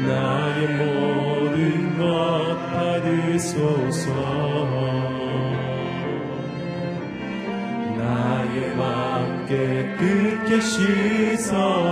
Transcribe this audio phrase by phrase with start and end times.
[0.08, 4.08] 나의 모든 것 받으소서.
[7.98, 10.62] 나의 마음 깨끗게
[11.42, 11.84] 씻어주사.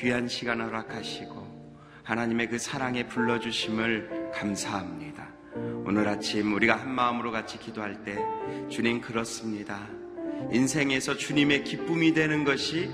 [0.00, 5.28] 귀한 시간을 허락하시고 하나님의 그 사랑에 불러주심을 감사합니다.
[5.84, 8.16] 오늘 아침 우리가 한 마음으로 같이 기도할 때
[8.70, 9.86] 주님 그렇습니다.
[10.52, 12.90] 인생에서 주님의 기쁨이 되는 것이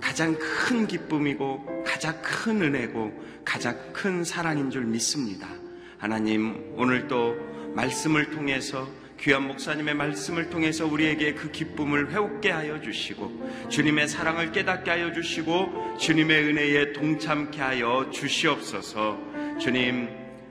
[0.00, 5.48] 가장 큰 기쁨이고 가장 큰 은혜고 가장 큰 사랑인 줄 믿습니다.
[5.96, 7.36] 하나님 오늘 또
[7.76, 8.88] 말씀을 통해서
[9.20, 15.96] 귀한 목사님의 말씀을 통해서 우리에게 그 기쁨을 회복게 하여 주시고 주님의 사랑을 깨닫게 하여 주시고
[15.98, 19.18] 주님의 은혜에 동참케 하여 주시옵소서
[19.58, 20.08] 주님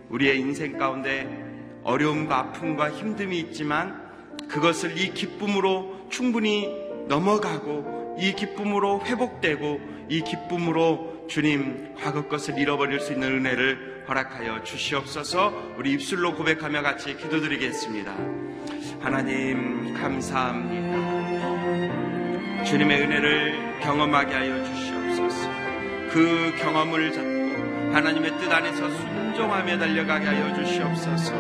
[0.10, 1.28] 우리의 인생 가운데
[1.84, 4.06] 어려움과 아픔과 힘듦이 있지만
[4.50, 6.70] 그것을 이 기쁨으로 충분히
[7.08, 9.80] 넘어가고 이 기쁨으로 회복되고
[10.10, 17.16] 이 기쁨으로 주님 과거 것을 잃어버릴 수 있는 은혜를 허락하여 주시옵소서 우리 입술로 고백하며 같이
[17.18, 18.57] 기도드리겠습니다.
[19.08, 20.98] 하나님 감사합니다.
[22.66, 25.50] 주님의 은혜를 경험하게 하여 주시옵소서.
[26.12, 31.36] 그 경험을 잡고 하나님의 뜻 안에서 순종하며 달려가게 하여 주시옵소서.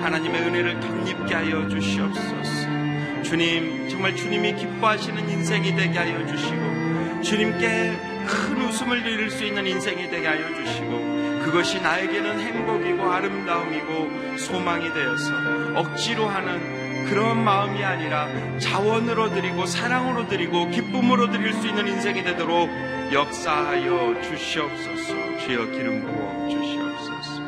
[0.00, 3.22] 하나님의 은혜를 덧입게 하여 주시옵소서.
[3.22, 7.92] 주님, 정말 주님이 기뻐하시는 인생이 되게 하여 주시고, 주님께
[8.26, 15.34] 큰 웃음을 드릴 수 있는 인생이 되게 하여 주시고, 그것이 나에게는 행복이고 아름다움이고 소망이 되어서
[15.74, 16.81] 억지로 하는
[17.12, 18.26] 그런 마음이 아니라
[18.58, 22.70] 자원으로 드리고 사랑으로 드리고 기쁨으로 드릴 수 있는 인생이 되도록
[23.12, 25.38] 역사하여 주시옵소서.
[25.40, 27.42] 주여 기름 부어 주시옵소서.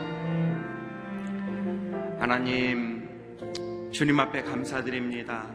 [2.21, 3.09] 하나님,
[3.91, 5.47] 주님 앞에 감사드립니다.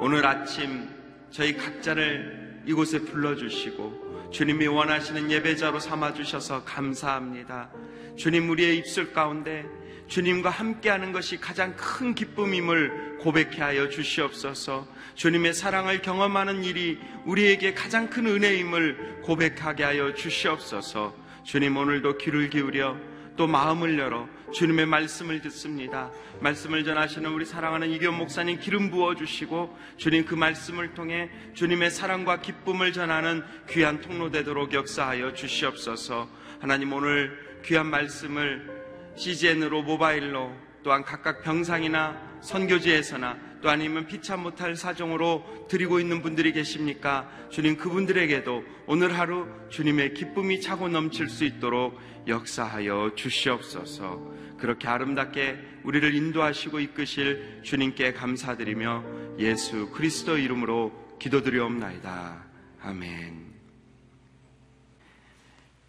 [0.00, 0.88] 오늘 아침
[1.30, 7.70] 저희 각자를 이곳에 불러주시고 주님이 원하시는 예배자로 삼아주셔서 감사합니다.
[8.16, 9.64] 주님 우리의 입술 가운데
[10.06, 14.86] 주님과 함께하는 것이 가장 큰 기쁨임을 고백해 하여 주시옵소서.
[15.14, 21.14] 주님의 사랑을 경험하는 일이 우리에게 가장 큰 은혜임을 고백하게 하여 주시옵소서.
[21.44, 22.98] 주님 오늘도 귀를 기울여
[23.36, 26.10] 또 마음을 열어 주님의 말씀을 듣습니다.
[26.40, 32.40] 말씀을 전하시는 우리 사랑하는 이겸 목사님 기름 부어 주시고 주님 그 말씀을 통해 주님의 사랑과
[32.40, 36.28] 기쁨을 전하는 귀한 통로 되도록 역사하여 주시옵소서.
[36.60, 38.73] 하나님 오늘 귀한 말씀을
[39.16, 40.52] CGN으로 모바일로
[40.82, 47.30] 또한 각각 병상이나 선교지에서나 또 아니면 피차 못할 사정으로 드리고 있는 분들이 계십니까?
[47.50, 54.34] 주님 그분들에게도 오늘 하루 주님의 기쁨이 차고 넘칠 수 있도록 역사하여 주시옵소서.
[54.58, 59.04] 그렇게 아름답게 우리를 인도하시고 이끄실 주님께 감사드리며
[59.38, 62.44] 예수 그리스도 이름으로 기도드리옵나이다.
[62.82, 63.53] 아멘.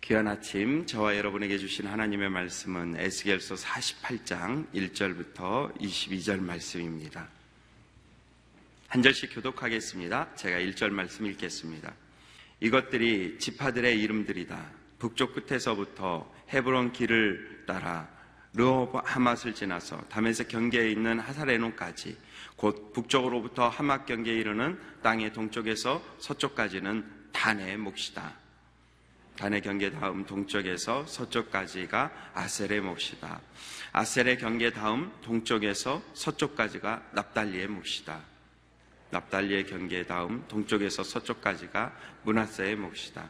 [0.07, 7.27] 귀한 아침 저와 여러분에게 주신 하나님의 말씀은 에스겔서 48장 1절부터 22절 말씀입니다.
[8.87, 10.35] 한 절씩 교독하겠습니다.
[10.35, 11.91] 제가 1절 말씀 읽겠습니다.
[12.59, 14.63] 이것들이 지파들의 이름들이다.
[14.99, 18.07] 북쪽 끝에서부터 헤브론 길을 따라
[18.53, 22.15] 르호하맛을 지나서 담에서 경계에 있는 하사레논까지
[22.55, 28.44] 곧 북쪽으로부터 하맛 경계에 이르는 땅의 동쪽에서 서쪽까지는 단의 몫이다.
[29.37, 33.41] 단의 경계 다음 동쪽에서 서쪽까지가 아셀의 몫이다.
[33.91, 38.21] 아셀의 경계 다음 동쪽에서 서쪽까지가 납달리의 몫이다.
[39.11, 43.29] 납달리의 경계 다음 동쪽에서 서쪽까지가 문하세의 몫이다.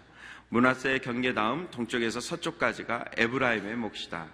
[0.49, 4.27] 문하세의 경계 다음 동쪽에서 서쪽까지가 에브라임의 몫이다.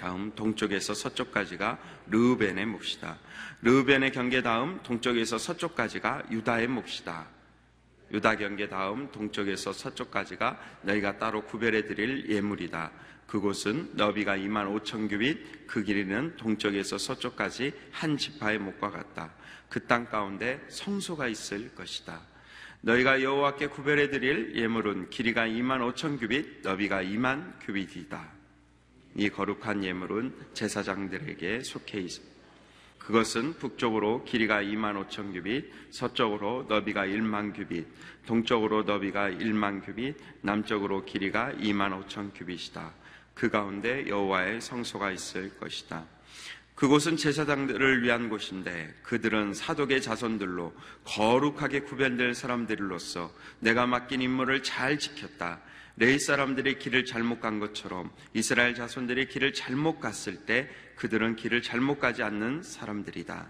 [0.00, 3.18] 다음 동쪽에서 서쪽까지가 르우벤의 몫이다.
[3.62, 7.33] 르우벤의 경계 다음 동쪽에서 서쪽까지가 유다의 몫이다.
[8.14, 12.92] 유다 경계 다음 동쪽에서 서쪽까지가 너희가 따로 구별해 드릴 예물이다.
[13.26, 19.34] 그곳은 너비가 2만 5천 규빗, 그 길이는 동쪽에서 서쪽까지 한 지파의 목과 같다.
[19.68, 22.20] 그 땅 가운데 성소가 있을 것이다.
[22.82, 28.32] 너희가 여호와께 구별해 드릴 예물은 길이가 2만 5천 규빗, 너비가 2만 규빗이다.
[29.16, 32.33] 이 거룩한 예물은 제사장들에게 속해 있습니다.
[33.06, 37.86] 그것은 북쪽으로 길이가 2만 5천 규빗, 서쪽으로 너비가 1만 규빗,
[38.24, 42.94] 동쪽으로 너비가 1만 규빗, 남쪽으로 길이가 2만 5천 규빗이다.
[43.34, 46.06] 그 가운데 여호와의 성소가 있을 것이다.
[46.74, 53.30] 그곳은 제사장들을 위한 곳인데 그들은 사독의 자손들로 거룩하게 구별될 사람들로서
[53.60, 55.60] 내가 맡긴 임무를 잘 지켰다.
[55.96, 61.98] 레이 사람들이 길을 잘못 간 것처럼 이스라엘 자손들이 길을 잘못 갔을 때 그들은 길을 잘못
[61.98, 63.46] 가지 않는 사람들이다.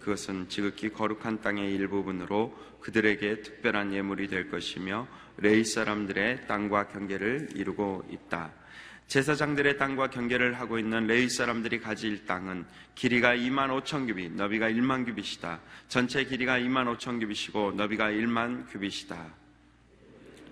[0.00, 8.06] 그것은 지극히 거룩한 땅의 일부분으로 그들에게 특별한 예물이 될 것이며 레이 사람들의 땅과 경계를 이루고
[8.10, 8.52] 있다.
[9.08, 15.04] 제사장들의 땅과 경계를 하고 있는 레위 사람들이 가질 땅은 길이가 2만 5천 규빗, 너비가 1만
[15.04, 15.60] 규빗이다.
[15.88, 19.32] 전체 길이가 2만 5천 규빗이고 너비가 1만 규빗이다.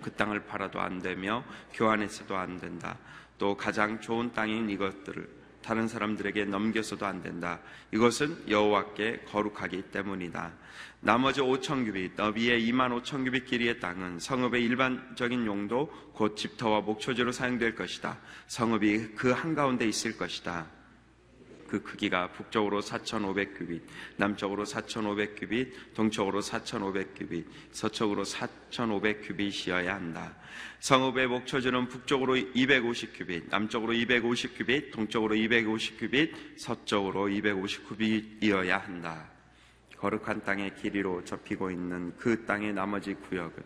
[0.01, 2.97] 그 땅을 팔아도 안 되며 교환해서도 안 된다.
[3.37, 7.59] 또 가장 좋은 땅인 이것들을 다른 사람들에게 넘겨서도 안 된다.
[7.91, 10.53] 이것은 여호와께 거룩하기 때문이다.
[10.99, 17.31] 나머지 5천 규빗, 너비의 2만 5천 규빗 길이의 땅은 성읍의 일반적인 용도 곧 집터와 목초지로
[17.31, 18.19] 사용될 것이다.
[18.45, 20.67] 성읍이 그 한가운데 있을 것이다.
[21.75, 23.81] 그 크기가 북쪽으로 4,500규빗,
[24.15, 30.33] 남쪽으로 4,500규빗, 동쪽으로 4,500규빗, 서쪽으로 4,500규빗이어야 한다.
[30.79, 39.29] 성읍의 목초지는 북쪽으로 250규빗, 남쪽으로 250규빗, 동쪽으로 250규빗, 서쪽으로 250규빗이어야 한다.
[39.97, 43.63] 거룩한 땅의 길이로 접히고 있는 그 땅의 나머지 구역은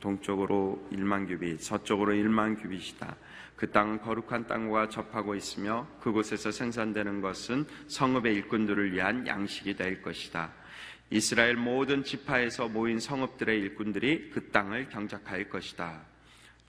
[0.00, 3.16] 동쪽으로 1만 규빗, 서쪽으로 1만 규빗이다.
[3.56, 10.52] 그 땅은 거룩한 땅과 접하고 있으며 그곳에서 생산되는 것은 성읍의 일꾼들을 위한 양식이 될 것이다.
[11.10, 16.02] 이스라엘 모든 지파에서 모인 성읍들의 일꾼들이 그 땅을 경작할 것이다.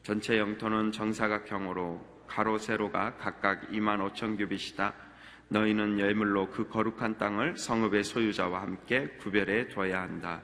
[0.04, 4.94] 전체 영토는 정사각형으로 가로 세로가 각각 2만 5천 규빗이다.
[5.48, 10.42] 너희는 예물로 그 거룩한 땅을 성읍의 소유자와 함께 구별해 둬야 한다.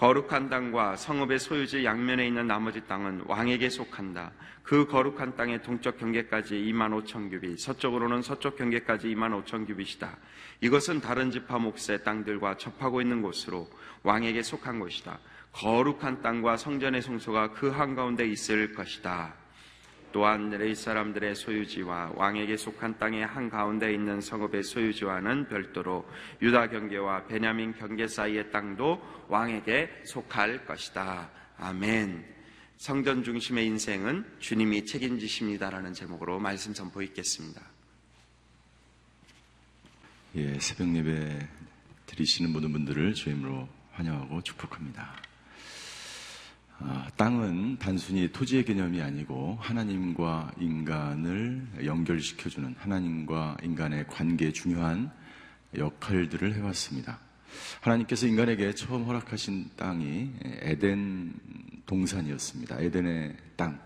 [0.00, 4.32] 거룩한 땅과 성읍의 소유지 양면에 있는 나머지 땅은 왕에게 속한다.
[4.62, 10.16] 그 거룩한 땅의 동쪽 경계까지 2만 5천 규빗, 서쪽으로는 서쪽 경계까지 2만 5천 규빗이다.
[10.62, 13.68] 이것은 다른 지파 몫의 땅들과 접하고 있는 곳으로
[14.02, 15.18] 왕에게 속한 곳이다.
[15.52, 19.34] 거룩한 땅과 성전의 성소가 그 한가운데 있을 것이다.
[20.12, 26.08] 또한 레이 사람들의 소유지와 왕에게 속한 땅의 한 가운데 있는 성읍의 소유지와는 별도로
[26.42, 31.30] 유다 경계와 베냐민 경계 사이의 땅도 왕에게 속할 것이다.
[31.58, 32.24] 아멘.
[32.76, 37.60] 성전 중심의 인생은 주님이 책임지십니다라는 제목으로 말씀 선포 있겠습니다.
[40.36, 41.48] 예, 새벽 예배
[42.06, 45.29] 드리시는 모든 분들을 주임으로 환영하고 축복합니다.
[46.82, 55.10] 아, 땅은 단순히 토지의 개념이 아니고 하나님과 인간을 연결시켜주는 하나님과 인간의 관계에 중요한
[55.76, 57.18] 역할들을 해왔습니다.
[57.82, 60.32] 하나님께서 인간에게 처음 허락하신 땅이
[60.62, 61.34] 에덴
[61.84, 62.80] 동산이었습니다.
[62.80, 63.78] 에덴의 땅.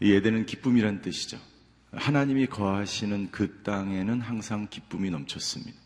[0.00, 1.38] 이 에덴은 기쁨이란 뜻이죠.
[1.92, 5.78] 하나님이 거하시는 그 땅에는 항상 기쁨이 넘쳤습니다.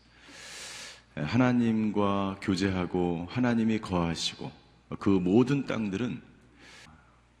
[1.13, 4.51] 하나님과 교제하고 하나님이 거하시고
[4.97, 6.21] 그 모든 땅들은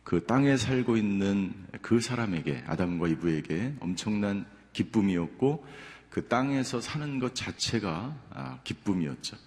[0.03, 5.65] 그 땅에 살고 있는 그 사람에게 아담과 이브에게 엄청난 기쁨이었고
[6.09, 9.37] 그 땅에서 사는 것 자체가 아, 기쁨이었죠.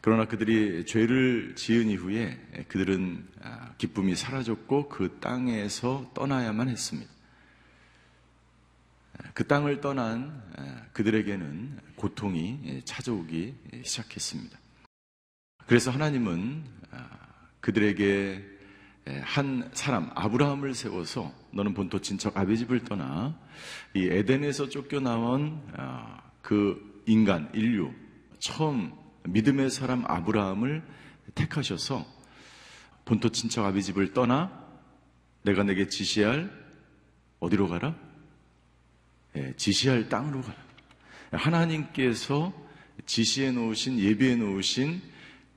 [0.00, 7.10] 그러나 그들이 죄를 지은 이후에 그들은 아, 기쁨이 사라졌고 그 땅에서 떠나야만 했습니다.
[9.34, 14.58] 그 땅을 떠난 아, 그들에게는 고통이 찾아오기 시작했습니다.
[15.66, 16.64] 그래서 하나님은
[17.60, 18.44] 그들에게
[19.22, 23.38] 한 사람 아브라함을 세워서 너는 본토 친척 아비 집을 떠나
[23.94, 27.92] 이 에덴에서 쫓겨나온 아, 그 인간 인류
[28.38, 28.92] 처음
[29.24, 30.82] 믿음의 사람 아브라함을
[31.34, 32.06] 택하셔서
[33.04, 34.60] 본토 친척 아비 집을 떠나
[35.42, 36.50] 내가 내게 지시할
[37.40, 37.96] 어디로 가라?
[39.36, 40.56] 예, 지시할 땅으로 가라.
[41.32, 42.52] 하나님께서
[43.06, 45.00] 지시해 놓으신 예비해 놓으신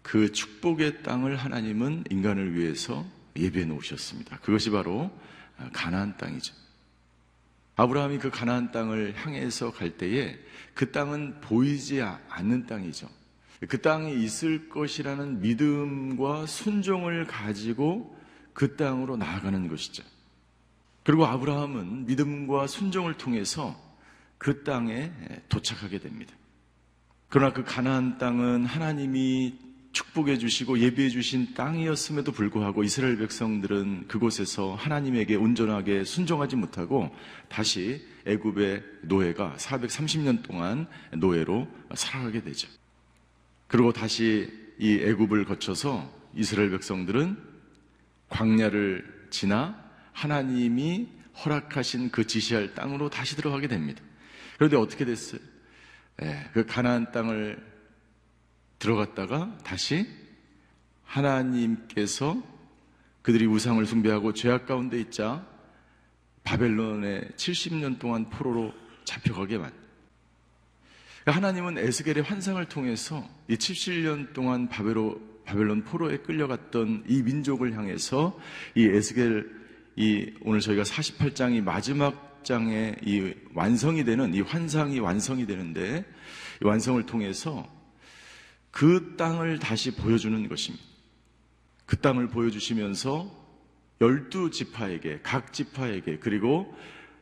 [0.04, 3.04] 그 축복의 땅을 하나님은 인간을 위해서
[3.36, 4.38] 예배해 놓으셨습니다.
[4.40, 5.10] 그것이 바로
[5.72, 6.54] 가나안 땅이죠.
[7.76, 10.38] 아브라함이 그 가나안 땅을 향해서 갈 때에
[10.76, 13.10] 그 땅은 보이지 않는 땅이죠.
[13.68, 18.16] 그 땅에 있을 것이라는 믿음과 순종을 가지고
[18.54, 20.04] 그 땅으로 나아가는 것이죠.
[21.04, 23.82] 그리고 아브라함은 믿음과 순종을 통해서
[24.38, 25.12] 그 땅에
[25.50, 26.36] 도착하게 됩니다.
[27.30, 29.58] 그러나 그 가나안 땅은 하나님이
[29.94, 37.16] 축복해 주시고 예비해 주신 땅이었음에도 불구하고 이스라엘 백성들은 그곳에서 하나님에게 온전하게 순종하지 못하고
[37.48, 42.68] 다시 애굽의 노예가 430년 동안 노예로 살아가게 되죠.
[43.68, 47.38] 그리고 다시 이 애굽을 거쳐서 이스라엘 백성들은
[48.30, 49.80] 광야를 지나
[50.12, 51.08] 하나님이
[51.46, 54.02] 허락하신 그 지시할 땅으로 다시 들어가게 됩니다.
[54.58, 55.40] 그런데 어떻게 됐어요?
[56.22, 57.73] 예, 그 가나안 땅을
[58.84, 60.06] 들어갔다가 다시
[61.06, 62.44] 하나님께서
[63.22, 65.48] 그들이 우상을 숭배하고 죄악 가운데 있자
[66.44, 68.74] 바벨론에 70년 동안 포로로
[69.06, 69.72] 잡혀가게 만.
[71.26, 78.38] 하나님은 에스겔의 환상을 통해서 이 70년 동안 바벨로, 바벨론 포로에 끌려갔던 이 민족을 향해서
[78.76, 79.64] 이 에스겔
[79.96, 86.04] 이 오늘 저희가 48장이 마지막 장에 이 완성이 되는 이 환상이 완성이 되는데
[86.62, 87.73] 이 완성을 통해서
[88.74, 90.84] 그 땅을 다시 보여주는 것입니다.
[91.86, 93.32] 그 땅을 보여주시면서
[94.02, 96.76] 열두 지파에게 각 지파에게 그리고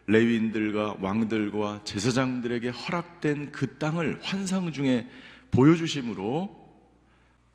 [0.08, 5.10] 레위인들과 왕들과 제사장들에게 허락된 그 땅을 환상 중에
[5.52, 6.58] 보여주심으로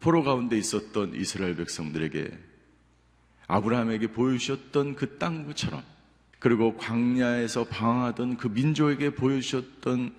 [0.00, 2.38] 포로 가운데 있었던 이스라엘 백성들에게
[3.46, 5.82] 아브라함에게 보여주셨던 그 땅처럼
[6.38, 10.14] 그리고 광야에서 방황하던 그 민족에게 보여주셨던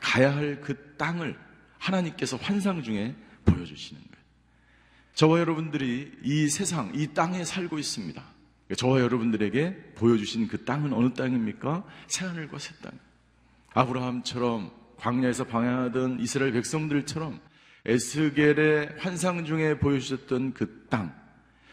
[0.00, 1.51] 가야 할 그 땅을
[1.82, 4.22] 하나님께서 환상 중에 보여주시는 거예요.
[5.14, 8.22] 저와 여러분들이 이 세상, 이 땅에 살고 있습니다.
[8.76, 11.84] 저와 여러분들에게 보여주신 그 땅은 어느 땅입니까?
[12.06, 12.92] 새하늘과 새 땅.
[13.74, 17.40] 아브라함처럼 광야에서 방향하던 이스라엘 백성들처럼
[17.84, 21.12] 에스겔의 환상 중에 보여주셨던 그 땅,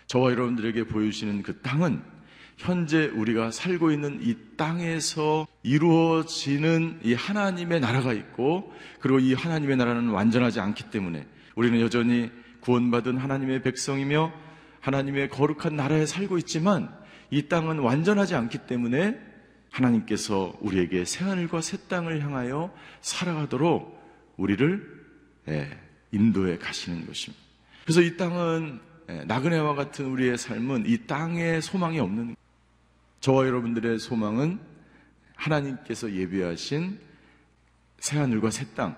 [0.08, 2.02] 저와 여러분들에게 보여주시는 그 땅은
[2.60, 10.10] 현재 우리가 살고 있는 이 땅에서 이루어지는 이 하나님의 나라가 있고, 그리고 이 하나님의 나라는
[10.10, 11.26] 완전하지 않기 때문에
[11.56, 14.34] 우리는 여전히 구원받은 하나님의 백성이며
[14.82, 16.94] 하나님의 거룩한 나라에 살고 있지만
[17.32, 19.18] 이 땅은 완전하지 않기 때문에
[19.72, 23.98] 하나님께서 우리에게 새하늘과 새 땅을 향하여 살아가도록
[24.36, 25.00] 우리를
[25.48, 25.70] 예,
[26.12, 27.42] 인도해 가시는 것입니다.
[27.84, 32.36] 그래서 이 땅은 예, 나그네와 같은 우리의 삶은 이 땅에 소망이 없는
[33.20, 34.60] 저와 여러분들의 소망은
[35.36, 37.00] 하나님께서 예비하신
[38.00, 38.98] 새하늘과 새 땅,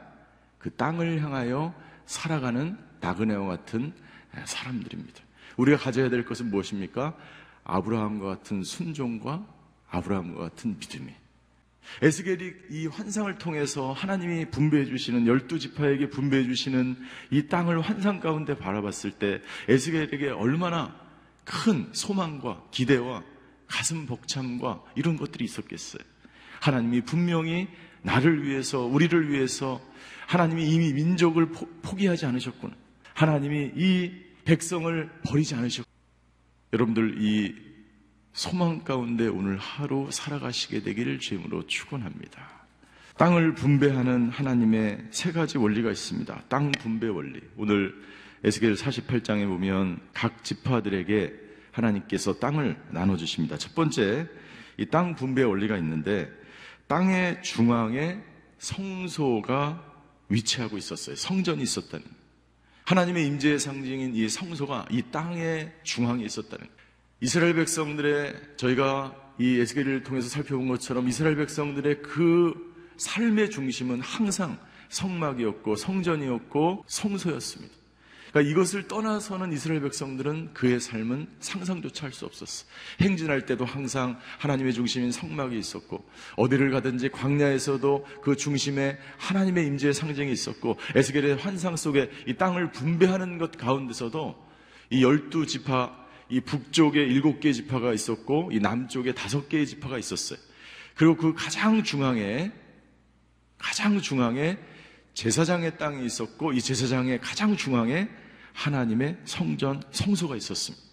[0.59, 1.73] 그 땅을 향하여
[2.05, 3.93] 살아가는 나그네와 같은
[4.37, 5.21] 예, 사람들입니다.
[5.57, 7.15] 우리가 가져야 될 것은 무엇입니까?
[7.63, 9.45] 아브라함과 같은 순종과
[9.89, 11.13] 아브라함과 같은 믿음이.
[12.01, 16.95] 에스겔이 이 환상을 통해서 하나님이 분배해 주시는 열두 지파에게 분배해 주시는
[17.31, 20.95] 이 땅을 환상 가운데 바라봤을 때 에스겔에게 얼마나
[21.43, 23.23] 큰 소망과 기대와
[23.71, 26.03] 가슴 벅참과 이런 것들이 있었겠어요.
[26.59, 27.67] 하나님이 분명히
[28.03, 29.81] 나를 위해서 우리를 위해서
[30.27, 32.73] 하나님이 이미 민족을 포기하지 않으셨구나.
[33.13, 34.11] 하나님이 이
[34.45, 35.89] 백성을 버리지 않으셨고
[36.73, 37.55] 여러분들 이
[38.33, 42.61] 소망 가운데 오늘 하루 살아가시게 되기를 주임으로 축원합니다.
[43.17, 46.43] 땅을 분배하는 하나님의 세 가지 원리가 있습니다.
[46.47, 47.39] 땅 분배 원리.
[47.57, 47.93] 오늘
[48.43, 53.57] 에스겔 48장에 보면 각 지파들에게 하나님께서 땅을 나눠 주십니다.
[53.57, 54.27] 첫 번째
[54.77, 56.31] 이 땅 분배 원리가 있는데
[56.87, 58.19] 땅의 중앙에
[58.57, 59.83] 성소가
[60.29, 61.15] 위치하고 있었어요.
[61.15, 62.05] 성전이 있었다는
[62.85, 66.67] 하나님의 임재의 상징인 이 성소가 이 땅의 중앙에 있었다는
[67.21, 72.53] 이스라엘 백성들의 저희가 이 에스겔을 통해서 살펴본 것처럼 이스라엘 백성들의 그
[72.97, 74.57] 삶의 중심은 항상
[74.89, 77.80] 성막이었고 성전이었고 성소였습니다.
[78.31, 82.65] 그러니까 이것을 떠나서는 이스라엘 백성들은 그의 삶은 상상조차 할 수 없었어.
[82.99, 86.03] 행진할 때도 항상 하나님의 중심인 성막이 있었고
[86.35, 93.37] 어디를 가든지 광야에서도 그 중심에 하나님의 임재의 상징이 있었고 에스겔의 환상 속에 이 땅을 분배하는
[93.37, 94.35] 것 가운데서도
[94.89, 100.39] 이 열두 지파 이 북쪽에 일곱 개의 지파가 있었고 이 남쪽에 다섯 개의 지파가 있었어요.
[100.95, 102.51] 그리고 그 가장 중앙에
[103.57, 104.57] 가장 중앙에
[105.13, 108.09] 제사장의 땅이 있었고 이 제사장의 가장 중앙에
[108.53, 110.83] 하나님의 성전, 성소가 있었습니다.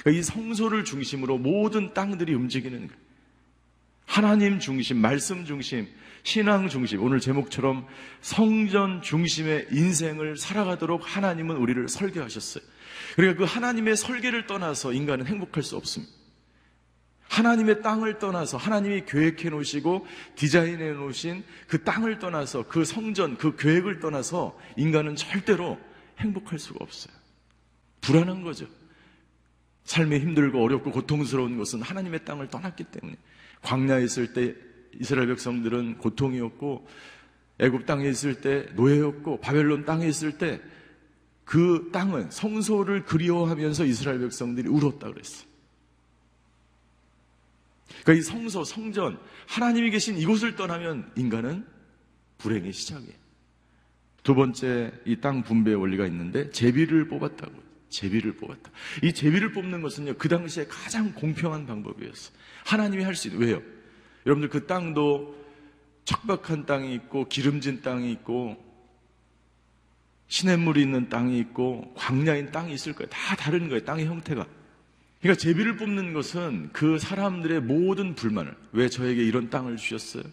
[0.00, 3.08] 그러니까 이 성소를 중심으로 모든 땅들이 움직이는 거예요.
[4.06, 5.86] 하나님 중심, 말씀 중심,
[6.22, 7.86] 신앙 중심, 오늘 제목처럼
[8.20, 12.64] 성전 중심의 인생을 살아가도록 하나님은 우리를 설계하셨어요.
[13.16, 16.12] 그러니까 그 하나님의 설계를 떠나서 인간은 행복할 수 없습니다.
[17.28, 24.00] 하나님의 땅을 떠나서 하나님이 계획해 놓으시고 디자인해 놓으신 그 땅을 떠나서 그 성전, 그 계획을
[24.00, 25.78] 떠나서 인간은 절대로
[26.18, 27.14] 행복할 수가 없어요.
[28.00, 28.66] 불안한 거죠.
[29.84, 33.16] 삶이 힘들고 어렵고 고통스러운 것은 하나님의 땅을 떠났기 때문에
[33.62, 34.54] 광야에 있을 때
[35.00, 36.86] 이스라엘 백성들은 고통이었고
[37.60, 40.60] 애굽 땅에 있을 때 노예였고 바벨론 땅에 있을 때
[41.48, 45.48] 그 땅은 성소를 그리워하면서 이스라엘 백성들이 울었다 그랬어요.
[48.02, 51.66] 그러니까 이 성소, 성전, 하나님이 계신 이곳을 떠나면 인간은
[52.36, 53.14] 불행의 시작이에요.
[54.28, 57.50] 두 번째 이 땅 분배 원리가 있는데 제비를 뽑았다고.
[57.88, 58.70] 제비를 뽑았다.
[59.02, 62.32] 이 제비를 뽑는 것은요, 그 당시에 가장 공평한 방법이었어.
[62.66, 63.62] 하나님이 할 수 있는, 왜요?
[64.26, 65.34] 여러분들 그 땅도
[66.04, 68.62] 척박한 땅이 있고, 기름진 땅이 있고,
[70.26, 73.08] 시냇물이 있는 땅이 있고, 광야인 땅이 있을 거예요.
[73.08, 74.46] 다 다른 거예요, 땅의 형태가.
[75.22, 80.24] 그러니까 제비를 뽑는 것은 그 사람들의 모든 불만을, 왜 저에게 이런 땅을 주셨어요?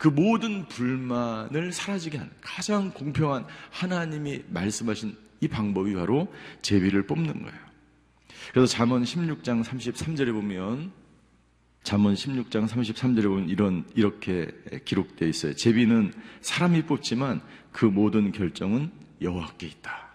[0.00, 6.32] 그 모든 불만을 사라지게 하는 가장 공평한 하나님이 말씀하신 이 방법이 바로
[6.62, 7.58] 제비를 뽑는 거예요.
[8.50, 10.90] 그래서 잠언 16장 33절에 보면
[11.82, 14.48] 잠언 16장 33절에 보면 이런 이렇게
[14.86, 15.54] 기록되어 있어요.
[15.54, 20.08] 제비는 사람이 뽑지만 그 모든 결정은 여호와께 있다.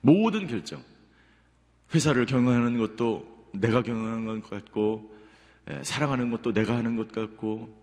[0.00, 0.82] 모든 결정.
[1.94, 5.14] 회사를 경영하는 것도 내가 경영하는 것 같고
[5.68, 7.75] 에, 사랑하는 것도 내가 하는 것 같고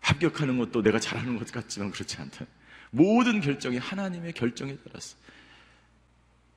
[0.00, 2.46] 합격하는 것도 내가 잘하는 것 같지만 그렇지 않다.
[2.90, 5.16] 모든 결정이 하나님의 결정에 따라서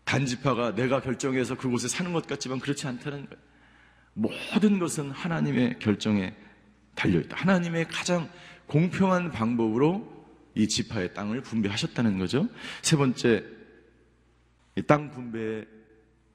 [0.05, 3.43] 단지파가 내가 결정해서 그곳에 사는 것 같지만 그렇지 않다는 거예요.
[4.13, 6.35] 모든 것은 하나님의 결정에
[6.95, 7.37] 달려있다.
[7.37, 8.29] 하나님의 가장
[8.67, 10.21] 공평한 방법으로
[10.55, 12.49] 이 지파의 땅을 분배하셨다는 거죠.
[12.81, 13.43] 세 번째,
[14.75, 15.65] 이땅 분배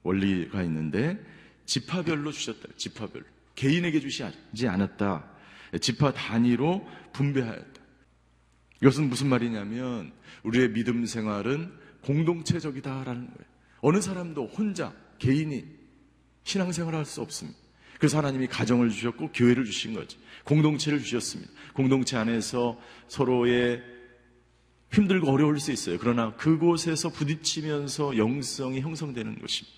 [0.02, 1.18] 원리가 있는데
[1.66, 2.68] 지파별로 주셨다.
[2.76, 3.24] 지파별로.
[3.54, 5.35] 개인에게 주시지 않았다.
[5.80, 7.80] 지파 단위로 분배하였다.
[8.82, 13.50] 이것은 무슨 말이냐면 우리의 믿음 생활은 공동체적이다라는 거예요.
[13.80, 15.64] 어느 사람도 혼자 개인이
[16.44, 17.58] 신앙생활을 할 수 없습니다.
[17.98, 20.18] 그래서 하나님이 가정을 주셨고 교회를 주신 거죠.
[20.44, 21.50] 공동체를 주셨습니다.
[21.72, 23.82] 공동체 안에서 서로의
[24.92, 25.96] 힘들고 어려울 수 있어요.
[25.98, 29.76] 그러나 그곳에서 부딪히면서 영성이 형성되는 것입니다.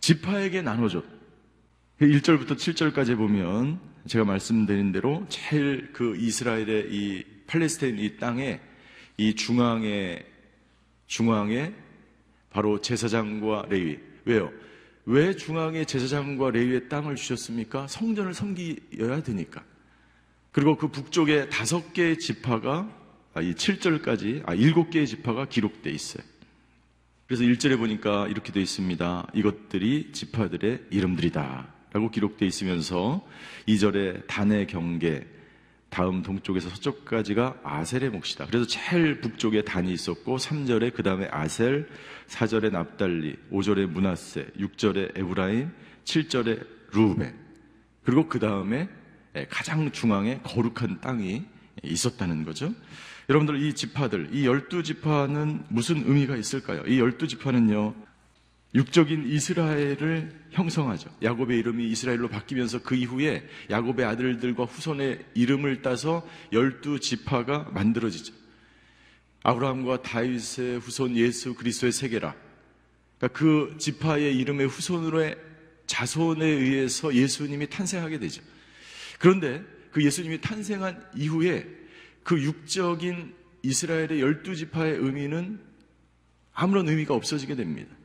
[0.00, 1.02] 지파에게 나눠줘.
[2.00, 8.60] 1절부터 7절까지 보면 제가 말씀드린 대로 제일 그 이스라엘의 이 팔레스타인 이 땅에
[9.16, 10.24] 이 중앙에
[11.08, 11.74] 중앙에
[12.50, 13.98] 바로 제사장과 레위.
[14.24, 14.52] 왜요?
[15.06, 17.88] 왜 중앙에 제사장과 레위의 땅을 주셨습니까?
[17.88, 19.64] 성전을 섬기어야 되니까.
[20.52, 22.94] 그리고 그 북쪽에 다섯 개의 지파가
[23.34, 26.22] 아, 이 7절까지 아 일곱 개의 지파가 기록돼 있어요.
[27.26, 29.32] 그래서 1절에 보니까 이렇게 되어 있습니다.
[29.34, 31.77] 이것들이 지파들의 이름들이다.
[31.92, 33.26] 라고 기록되어 있으면서
[33.66, 35.26] 2절에 단의 경계,
[35.90, 38.46] 다음 동쪽에서 서쪽까지가 아셀의 몫이다.
[38.46, 41.88] 그래서 제일 북쪽에 단이 있었고 3절에 그 다음에 아셀,
[42.26, 45.70] 4절에 납달리, 5절에 문하세, 6절에 에브라임,
[46.04, 47.34] 7절에 루벤.
[48.04, 48.88] 그리고 그 다음에
[49.48, 51.44] 가장 중앙에 거룩한 땅이
[51.82, 52.74] 있었다는 거죠.
[53.30, 56.82] 여러분들 이 지파들, 이 열두 지파는 무슨 의미가 있을까요?
[56.86, 57.94] 이 열두 지파는요,
[58.74, 61.10] 육적인 이스라엘을 형성하죠.
[61.22, 68.34] 야곱의 이름이 이스라엘로 바뀌면서 그 이후에 야곱의 아들들과 후손의 이름을 따서 열두 지파가 만들어지죠.
[69.42, 72.34] 아브라함과 다윗의 후손 예수 그리스도의 세계라.
[73.18, 75.36] 그러니까 그 지파의 이름의 후손으로의
[75.86, 78.42] 자손에 의해서 예수님이 탄생하게 되죠.
[79.18, 81.66] 그런데 그 예수님이 탄생한 이후에
[82.22, 85.60] 그 육적인 이스라엘의 열두 지파의 의미는
[86.52, 87.97] 아무런 의미가 없어지게 됩니다.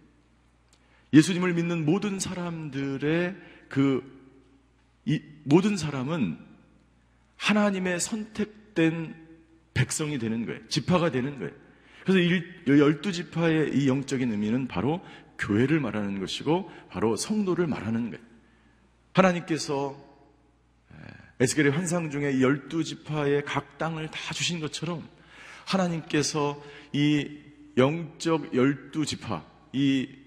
[1.13, 3.35] 예수님을 믿는 모든 사람들의
[3.69, 4.01] 그
[5.43, 6.37] 모든 사람은
[7.37, 9.15] 하나님의 선택된
[9.73, 10.67] 백성이 되는 거예요.
[10.67, 11.51] 지파가 되는 거예요.
[12.05, 12.19] 그래서
[12.67, 15.01] 열두 지파의 이 영적인 의미는 바로
[15.37, 18.23] 교회를 말하는 것이고 바로 성도를 말하는 거예요.
[19.13, 20.01] 하나님께서
[21.39, 25.07] 에스겔의 환상 중에 열두 지파의 각 땅을 다 주신 것처럼
[25.65, 26.61] 하나님께서
[26.93, 27.39] 이
[27.77, 30.22] 영적 열두 지파, 이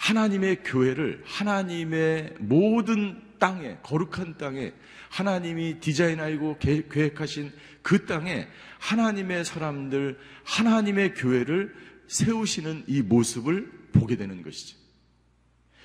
[0.00, 4.72] 하나님의 교회를 하나님의 모든 땅에, 거룩한 땅에
[5.10, 11.74] 하나님이 디자인하고 계획하신 그 땅에 하나님의 사람들, 하나님의 교회를
[12.08, 14.78] 세우시는 이 모습을 보게 되는 것이죠.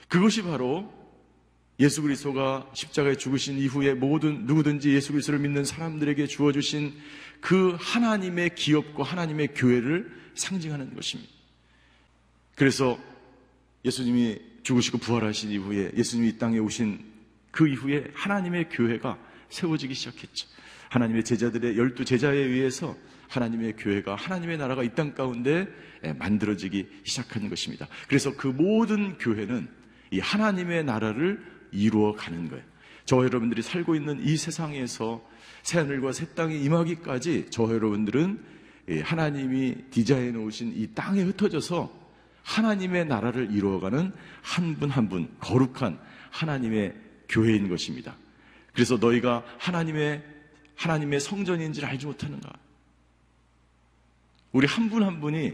[0.07, 0.93] 그것이 바로
[1.79, 6.93] 예수 그리스도가 십자가에 죽으신 이후에 모든 누구든지 예수 그리스도를 믿는 사람들에게 주어 주신
[7.41, 11.31] 그 하나님의 기업과 하나님의 교회를 상징하는 것입니다.
[12.55, 12.97] 그래서
[13.85, 16.99] 예수님이 죽으시고 부활하신 이후에 예수님이 이 땅에 오신
[17.51, 19.17] 그 이후에 하나님의 교회가
[19.49, 20.47] 세워지기 시작했죠.
[20.89, 22.97] 하나님의 제자들의 열두 제자에 의해서
[23.29, 25.67] 하나님의 교회가 하나님의 나라가 이 땅 가운데
[26.19, 27.87] 만들어지기 시작한 것입니다.
[28.07, 29.67] 그래서 그 모든 교회는
[30.11, 32.63] 이 하나님의 나라를 이루어 가는 거예요.
[33.05, 35.23] 저 여러분들이 살고 있는 이 세상에서
[35.63, 38.39] 새 하늘과 새 땅이 임하기까지 저 여러분들은
[39.03, 42.04] 하나님이 디자인해 놓으신 이 땅에 흩어져서
[42.45, 45.99] 하나님의 나라를 이루어가는 한 분 한 분 거룩한
[46.31, 46.93] 하나님의
[47.27, 48.15] 교회인 것입니다.
[48.73, 50.23] 그래서 너희가 하나님의
[50.75, 52.51] 하나님의 성전인지를 알지 못하는가?
[54.51, 55.53] 우리 한 분한 분이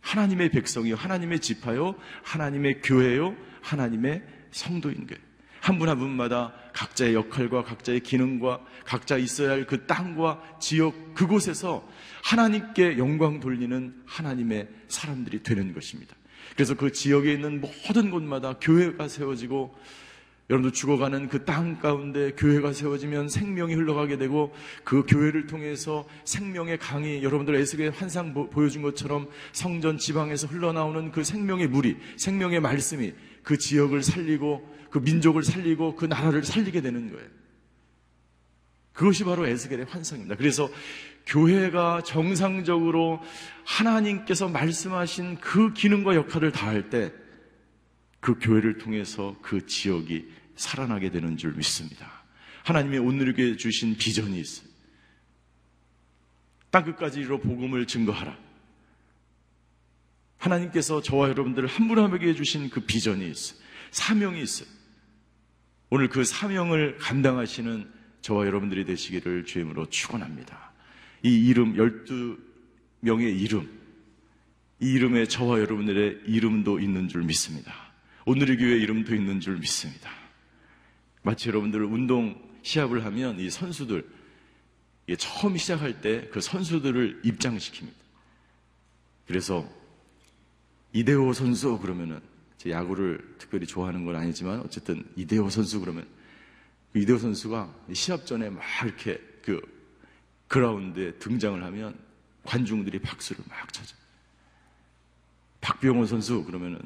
[0.00, 5.22] 하나님의 백성이요, 하나님의 지파요, 하나님의 교회요, 하나님의 성도인 거예요.
[5.60, 11.86] 한분한 분마다 각자의 역할과 각자의 기능과 각자 있어야 할 그 땅과 지역 그곳에서
[12.24, 16.16] 하나님께 영광 돌리는 하나님의 사람들이 되는 것입니다.
[16.54, 19.74] 그래서 그 지역에 있는 모든 곳마다 교회가 세워지고
[20.50, 27.22] 여러분들 죽어가는 그 땅 가운데 교회가 세워지면 생명이 흘러가게 되고 그 교회를 통해서 생명의 강이
[27.22, 34.02] 여러분들 에스겔 환상 보여준 것처럼 성전 지방에서 흘러나오는 그 생명의 물이 생명의 말씀이 그 지역을
[34.02, 37.28] 살리고 그 민족을 살리고 그 나라를 살리게 되는 거예요.
[38.92, 40.34] 그것이 바로 에스겔의 환상입니다.
[40.34, 40.68] 그래서
[41.30, 43.22] 교회가 정상적으로
[43.64, 47.20] 하나님께서 말씀하신 그 기능과 역할을 다할 때
[48.20, 52.22] 그 교회를 통해서 그 지역이 살아나게 되는 줄 믿습니다.
[52.64, 54.68] 하나님이 오늘에게 주신 비전이 있어요.
[56.70, 58.38] 땅끝까지로 복음을 증거하라.
[60.36, 63.58] 하나님께서 저와 여러분들 한분 한 분에게 주신 그 비전이 있어요.
[63.90, 64.68] 사명이 있어요.
[65.88, 67.90] 오늘 그 사명을 감당하시는
[68.20, 70.69] 저와 여러분들이 되시기를 주임으로 축원합니다.
[71.22, 73.80] 이 이름 12명의 이름
[74.80, 77.74] 이 이름에 저와 여러분들의 이름도 있는 줄 믿습니다.
[78.24, 80.10] 오늘의 교회 이름도 있는 줄 믿습니다.
[81.22, 84.06] 마치 여러분들 운동 시합을 하면 이 선수들
[85.18, 87.92] 처음 시작할 때 그 선수들을 입장시킵니다.
[89.26, 89.68] 그래서
[90.92, 92.20] 이대호 선수 그러면은
[92.56, 96.06] 제 야구를 특별히 좋아하는 건 아니지만 어쨌든 이대호 선수 그러면
[96.92, 99.60] 그 이대호 선수가 시합 전에 막 이렇게 그
[100.50, 101.96] 그라운드에 등장을 하면
[102.42, 103.94] 관중들이 박수를 막 쳐줘.
[105.60, 106.80] 박병호 선수 그러면은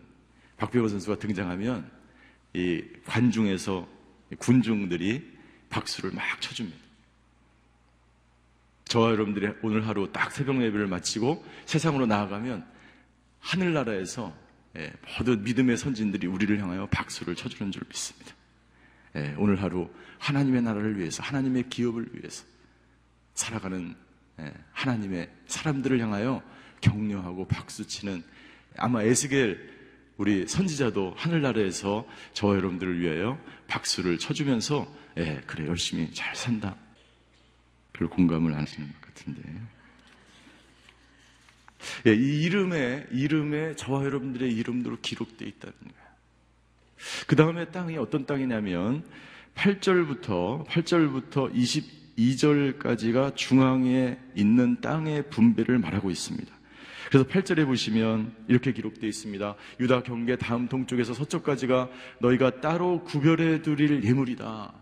[0.58, 1.90] 박병호 선수가 등장하면
[2.52, 3.88] 이 관중에서
[4.38, 5.32] 군중들이
[5.70, 6.78] 박수를 막 쳐줍니다.
[8.84, 12.66] 저와 여러분들이 오늘 하루 딱 새벽 예배를 마치고 세상으로 나아가면
[13.40, 14.36] 하늘나라에서
[14.76, 18.34] 예, 모든 믿음의 선진들이 우리를 향하여 박수를 쳐주는 줄 믿습니다.
[19.16, 22.44] 예, 오늘 하루 하나님의 나라를 위해서 하나님의 기업을 위해서
[23.34, 23.94] 살아가는
[24.40, 26.42] 예, 하나님의 사람들을 향하여
[26.80, 28.22] 격려하고 박수치는
[28.76, 29.74] 아마 에스겔
[30.16, 34.86] 우리 선지자도 하늘나라에서 저와 여러분들을 위하여 박수를 쳐주면서
[35.18, 36.76] 예, 그래 열심히 잘 산다.
[37.92, 39.42] 별 공감을 안 하시는 것 같은데.
[42.06, 46.04] 예, 이 이름에 이름에 저와 여러분들의 이름으로 기록되어 있다는 거예요.
[47.26, 49.04] 그 다음에 땅이 어떤 땅이냐면
[49.54, 51.54] 8절부터 8절부터
[52.18, 56.52] 22절까지가 중앙에 있는 땅의 분배를 말하고 있습니다.
[57.08, 59.54] 그래서 8절에 보시면 이렇게 기록되어 있습니다.
[59.80, 64.72] 유다 경계 다음 동쪽에서 서쪽까지가 너희가 따로 구별해 두릴 예물이다.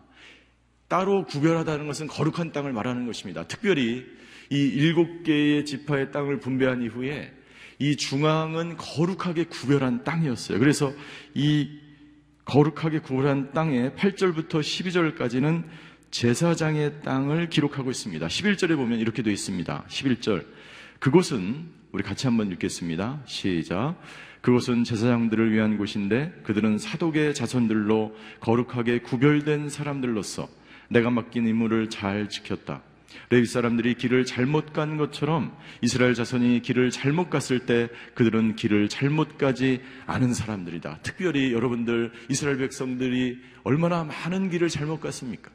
[0.89, 3.45] 따로 구별하다는 것은 거룩한 땅을 말하는 것입니다.
[3.45, 4.05] 특별히
[4.51, 7.33] 이 일곱 개의 지파의 땅을 분배한 이후에
[7.79, 10.59] 이 중앙은 거룩하게 구별한 땅이었어요.
[10.59, 10.93] 그래서
[11.35, 11.81] 이
[12.45, 15.65] 거룩하게 구별한 땅에 8절부터 12절까지는
[16.13, 18.27] 제사장의 땅을 기록하고 있습니다.
[18.27, 19.85] 11절에 보면 이렇게 되어 있습니다.
[19.89, 20.45] 11절.
[20.99, 23.23] 그곳은 우리 같이 한번 읽겠습니다.
[23.25, 23.97] 시작.
[24.43, 30.49] 그곳은 제사장들을 위한 곳인데 그들은 사독의 자손들로 거룩하게 구별된 사람들로서
[30.89, 32.83] 내가 맡긴 임무를 잘 지켰다.
[33.31, 39.39] 레위 사람들이 길을 잘못 간 것처럼 이스라엘 자손이 길을 잘못 갔을 때 그들은 길을 잘못
[39.39, 40.99] 가지 않은 사람들이다.
[41.03, 45.51] 특별히 여러분들 이스라엘 백성들이 얼마나 많은 길을 잘못 갔습니까?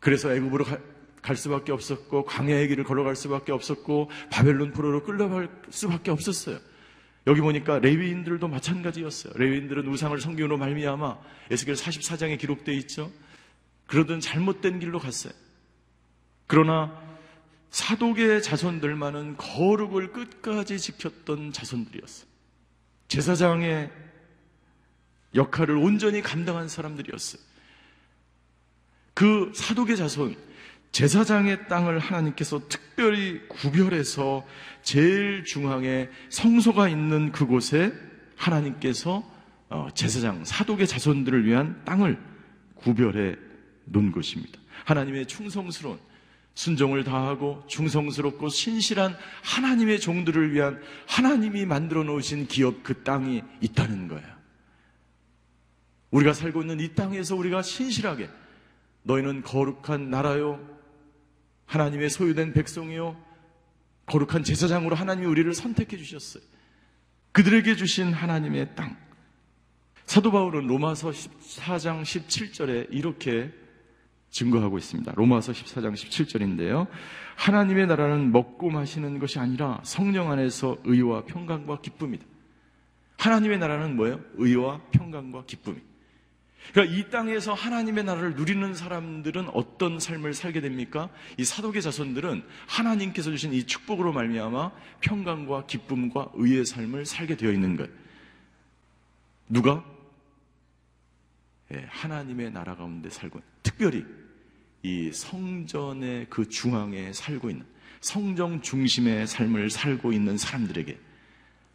[0.00, 0.64] 그래서 애굽으로
[1.22, 6.58] 갈 수밖에 없었고 광야의 길을 걸어갈 수밖에 없었고 바벨론 포로로 끌려갈 수밖에 없었어요.
[7.26, 9.34] 여기 보니까 레위인들도 마찬가지였어요.
[9.36, 11.18] 레위인들은 우상을 성경으로 말미암아
[11.50, 13.12] 에스겔 44장에 기록되어 있죠.
[13.86, 15.32] 그러던 잘못된 길로 갔어요.
[16.46, 16.98] 그러나
[17.70, 22.28] 사독의 자손들만은 거룩을 끝까지 지켰던 자손들이었어요.
[23.08, 23.90] 제사장의
[25.34, 27.49] 역할을 온전히 감당한 사람들이었어요.
[29.20, 30.34] 그 사독의 자손,
[30.92, 34.46] 제사장의 땅을 하나님께서 특별히 구별해서
[34.82, 37.92] 제일 중앙에 성소가 있는 그곳에
[38.34, 39.22] 하나님께서
[39.68, 42.18] 어, 제사장, 사독의 자손들을 위한 땅을
[42.76, 43.36] 구별해
[43.84, 44.58] 놓은 것입니다.
[44.86, 45.98] 하나님의 충성스러운
[46.54, 54.26] 순종을 다하고 충성스럽고 신실한 하나님의 종들을 위한 하나님이 만들어 놓으신 기업 그 땅이 있다는 거예요.
[56.10, 58.30] 우리가 살고 있는 이 땅에서 우리가 신실하게
[59.10, 60.60] 너희는 거룩한 나라요
[61.66, 63.16] 하나님의 소유된 백성이요.
[64.06, 66.42] 거룩한 제사장으로 하나님이 우리를 선택해 주셨어요.
[67.32, 68.96] 그들에게 주신 하나님의 땅.
[70.04, 73.52] 사도 바울은 로마서 14장 17절에 이렇게
[74.30, 75.12] 증거하고 있습니다.
[75.14, 76.88] 로마서 14장 17절인데요.
[77.36, 82.24] 하나님의 나라는 먹고 마시는 것이 아니라 성령 안에서 의와 평강과 기쁨이다.
[83.18, 84.20] 하나님의 나라는 뭐예요?
[84.34, 85.89] 의와 평강과 기쁨이.
[86.72, 91.08] 그러니까 이 땅에서 하나님의 나라를 누리는 사람들은 어떤 삶을 살게 됩니까?
[91.36, 94.70] 이 사독의 자손들은 하나님께서 주신 이 축복으로 말미암아
[95.00, 97.90] 평강과 기쁨과 의의 삶을 살게 되어 있는 거예요.
[99.48, 99.84] 누가?
[101.72, 104.04] 예, 하나님의 나라 가운데 살고 특별히
[104.82, 107.66] 이 성전의 그 중앙에 살고 있는
[108.00, 110.98] 성정 중심의 삶을 살고 있는 사람들에게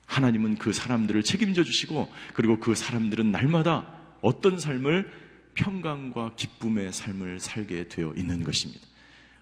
[0.06, 5.10] 하나님은 그 사람들을 책임져 주시고 그리고 그 사람들은 날마다 어떤 삶을
[5.56, 8.86] 평강과 기쁨의 삶을 살게 되어 있는 것입니다.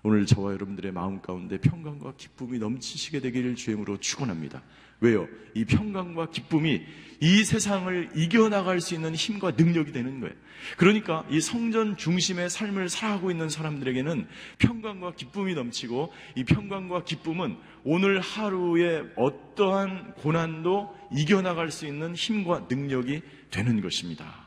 [0.05, 4.61] 오늘 저와 여러분들의 마음 가운데 평강과 기쁨이 넘치시게 되기를 주임으로 축원합니다.
[4.99, 5.27] 왜요?
[5.53, 6.81] 이 평강과 기쁨이
[7.21, 10.35] 이 세상을 이겨나갈 수 있는 힘과 능력이 되는 거예요.
[10.77, 14.27] 그러니까 이 성전 중심의 삶을 살아가고 있는 사람들에게는
[14.59, 23.21] 평강과 기쁨이 넘치고 이 평강과 기쁨은 오늘 하루의 어떠한 고난도 이겨나갈 수 있는 힘과 능력이
[23.51, 24.42] 되는 것입니다.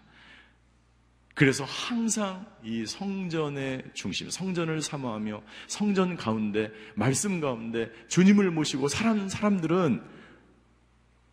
[1.36, 10.02] 그래서 항상 이 성전의 중심, 성전을 사모하며 성전 가운데, 말씀 가운데 주님을 모시고 살아가는 사람들은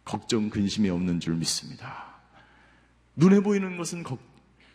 [0.04, 2.18] 걱정, 근심이 없는 줄 믿습니다.
[3.16, 4.20] 눈에 보이는 것은 걱,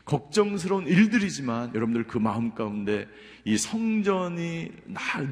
[0.07, 3.07] 걱정스러운 일들이지만 여러분들 그 마음 가운데
[3.45, 4.73] 이 성전이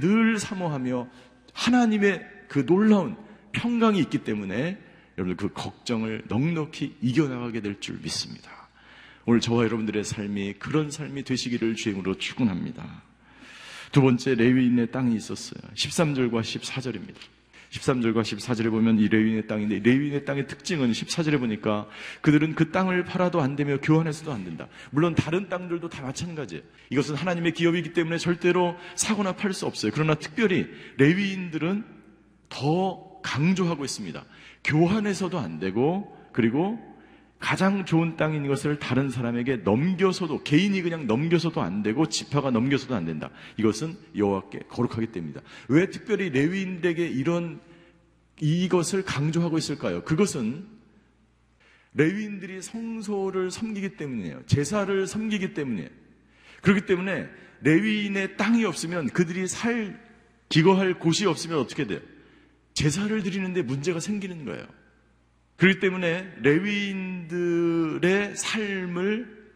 [0.00, 1.08] 늘 사모하며
[1.54, 3.16] 하나님의 그 놀라운
[3.52, 4.78] 평강이 있기 때문에
[5.16, 8.65] 여러분들 그 걱정을 넉넉히 이겨나가게 될 줄 믿습니다.
[9.28, 13.02] 오늘 저와 여러분들의 삶이 그런 삶이 되시기를 주임으로 축원합니다.
[13.90, 15.60] 두 번째 레위인의 땅이 있었어요.
[15.74, 17.16] 13절과 14절입니다.
[17.70, 21.88] 13절과 14절에 보면 이 레위인의 땅인데 레위인의 땅의 특징은 14절에 보니까
[22.20, 24.68] 그들은 그 땅을 팔아도 안 되며 교환해서도 안 된다.
[24.92, 26.62] 물론 다른 땅들도 다 마찬가지예요.
[26.90, 29.90] 이것은 하나님의 기업이기 때문에 절대로 사거나 팔 수 없어요.
[29.92, 31.84] 그러나 특별히 레위인들은
[32.48, 34.24] 더 강조하고 있습니다.
[34.62, 36.95] 교환해서도 안 되고 그리고
[37.38, 43.04] 가장 좋은 땅인 것을 다른 사람에게 넘겨서도 개인이 그냥 넘겨서도 안 되고 지파가 넘겨서도 안
[43.04, 43.30] 된다.
[43.58, 45.42] 이것은 여호와께 거룩하기 때문이다.
[45.68, 47.60] 왜 특별히 레위인들에게 이런
[48.40, 50.02] 이것을 강조하고 있을까요?
[50.04, 50.66] 그것은
[51.94, 54.42] 레위인들이 성소를 섬기기 때문이에요.
[54.46, 55.88] 제사를 섬기기 때문이에요.
[56.62, 57.28] 그렇기 때문에
[57.62, 59.98] 레위인의 땅이 없으면 그들이 살
[60.48, 62.00] 기거할 곳이 없으면 어떻게 돼요?
[62.74, 64.66] 제사를 드리는데 문제가 생기는 거예요.
[65.56, 69.46] 그렇기 때문에 레위인들의 삶을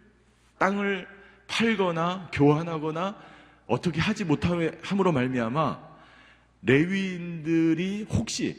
[0.58, 1.06] 땅을
[1.46, 3.16] 팔거나 교환하거나
[3.66, 5.90] 어떻게 하지 못함으로 말미암아
[6.62, 8.56] 레위인들이 혹시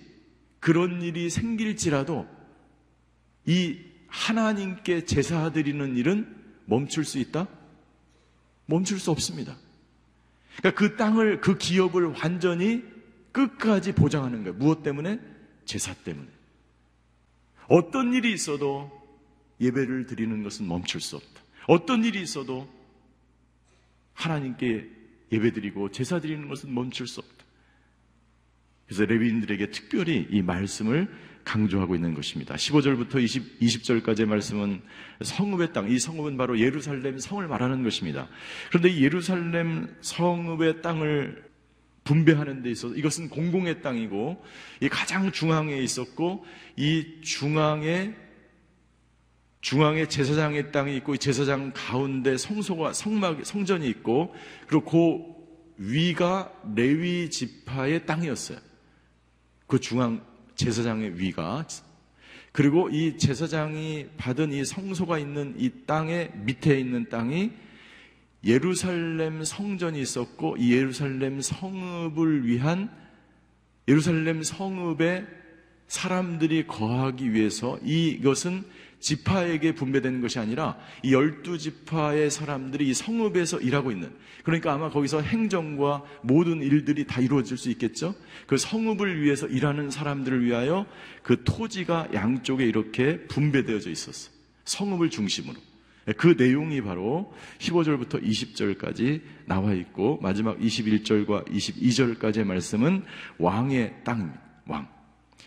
[0.60, 2.28] 그런 일이 생길지라도
[3.46, 7.48] 이 하나님께 제사 드리는 일은 멈출 수 있다?
[8.66, 9.58] 멈출 수 없습니다.
[10.58, 12.84] 그러니까 그 땅을 그 기업을 완전히
[13.32, 14.54] 끝까지 보장하는 거예요.
[14.58, 15.20] 무엇 때문에?
[15.66, 16.28] 제사 때문에.
[17.72, 18.92] 어떤 일이 있어도
[19.62, 21.42] 예배를 드리는 것은 멈출 수 없다.
[21.68, 22.68] 어떤 일이 있어도
[24.14, 24.90] 하나님께
[25.32, 27.46] 예배 드리고 제사 드리는 것은 멈출 수 없다.
[28.86, 31.10] 그래서 레위인들에게 특별히 이 말씀을
[31.46, 32.56] 강조하고 있는 것입니다.
[32.56, 34.82] 15절부터 20, 20절까지의 말씀은
[35.24, 38.28] 성읍의 땅, 이 성읍은 바로 예루살렘 성을 말하는 것입니다.
[38.68, 41.51] 그런데 이 예루살렘 성읍의 땅을
[42.04, 44.44] 분배하는 데 있어서 이것은 공공의 땅이고
[44.82, 46.44] 이 가장 중앙에 있었고
[46.76, 48.16] 이 중앙에
[49.62, 54.34] 중앙에 제사장의 땅이 있고 이 제사장 가운데 성소가 성막 성전이 있고
[54.68, 55.42] 그리고 그
[55.78, 58.58] 위가 레위 지파의 땅이었어요.
[59.68, 60.24] 그 중앙
[60.56, 61.66] 제사장의 위가
[62.52, 67.52] 그리고 이 제사장이 받은 이 성소가 있는 이 땅의 밑에 있는 땅이
[68.44, 72.90] 예루살렘 성전이 있었고 이 예루살렘 성읍을 위한
[73.88, 75.26] 예루살렘 성읍에
[75.88, 78.64] 사람들이 거하기 위해서 이것은
[79.00, 85.22] 지파에게 분배된 것이 아니라 이 열두 지파의 사람들이 이 성읍에서 일하고 있는 그러니까 아마 거기서
[85.22, 88.16] 행정과 모든 일들이 다 이루어질 수 있겠죠.
[88.48, 90.86] 그 성읍을 위해서 일하는 사람들을 위하여
[91.24, 94.32] 그 토지가 양쪽에 이렇게 분배되어져 있었어.
[94.66, 95.60] 성읍을 중심으로.
[96.18, 103.04] 그 내용이 바로 15절부터 20절까지 나와 있고 마지막 21절과 22절까지의 말씀은
[103.38, 104.42] 왕의 땅입니다.
[104.66, 104.88] 왕.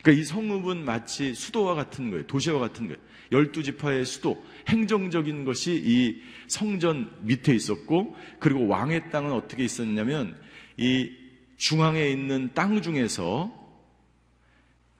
[0.02, 2.26] 그러니까 이 성읍은 마치 수도와 같은 거예요.
[2.26, 3.00] 도시와 같은 거예요.
[3.32, 10.36] 열두 지파의 수도, 행정적인 것이 이 성전 밑에 있었고, 그리고 왕의 땅은 어떻게 있었냐면,
[10.76, 11.10] 이
[11.56, 13.50] 중앙에 있는 땅 중에서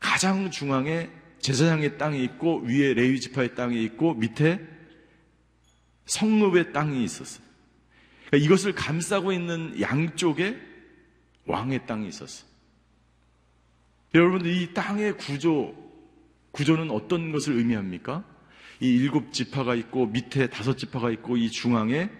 [0.00, 4.73] 가장 중앙에 제사장의 땅이 있고, 위에 레위 지파의 땅이 있고, 밑에
[6.06, 7.44] 성읍의 땅이 있었어요.
[8.26, 10.58] 그러니까 이것을 감싸고 있는 양쪽에
[11.46, 12.48] 왕의 땅이 있었어요.
[14.14, 15.74] 여러분들 이 땅의 구조,
[16.52, 18.24] 구조는 어떤 것을 의미합니까?
[18.80, 22.10] 이 일곱 지파가 있고 밑에 다섯 지파가 있고 이 중앙에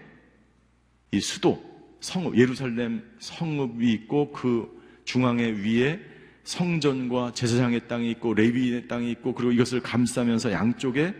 [1.11, 1.63] 이 수도,
[2.01, 4.69] 성읍, 예루살렘 성읍이 있고 그
[5.05, 5.99] 중앙에 위에
[6.43, 11.15] 성전과 제사장의 땅이 있고 레위인의 땅이 있고 그리고 이것을 감싸면서 양쪽에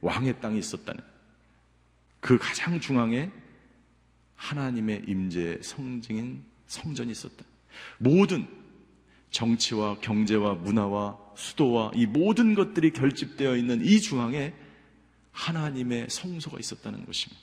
[0.00, 1.00] 왕의 땅이 있었다는
[2.20, 3.30] 그 가장 중앙에
[4.36, 7.44] 하나님의 임재의 성징인 성전이 있었다.
[7.98, 8.46] 모든
[9.30, 14.54] 정치와 경제와 문화와 수도와 이 모든 것들이 결집되어 있는 이 중앙에
[15.32, 17.40] 하나님의 성소가 있었다는 것입니다.